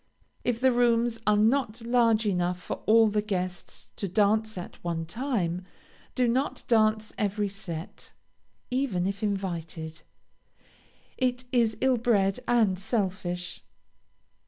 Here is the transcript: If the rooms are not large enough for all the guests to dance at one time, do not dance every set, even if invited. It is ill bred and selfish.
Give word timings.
If 0.43 0.59
the 0.59 0.71
rooms 0.71 1.19
are 1.27 1.37
not 1.37 1.81
large 1.83 2.25
enough 2.25 2.59
for 2.59 2.81
all 2.87 3.07
the 3.07 3.21
guests 3.21 3.89
to 3.97 4.07
dance 4.07 4.57
at 4.57 4.83
one 4.83 5.05
time, 5.05 5.63
do 6.15 6.27
not 6.27 6.63
dance 6.67 7.13
every 7.19 7.49
set, 7.49 8.11
even 8.71 9.05
if 9.05 9.21
invited. 9.21 10.01
It 11.19 11.45
is 11.51 11.77
ill 11.81 11.97
bred 11.97 12.39
and 12.47 12.79
selfish. 12.79 13.63